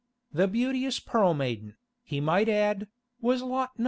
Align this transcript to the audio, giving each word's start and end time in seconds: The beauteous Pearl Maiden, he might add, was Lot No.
The 0.33 0.47
beauteous 0.47 0.99
Pearl 0.99 1.35
Maiden, 1.35 1.75
he 2.01 2.19
might 2.19 2.49
add, 2.49 2.87
was 3.21 3.43
Lot 3.43 3.73
No. 3.77 3.79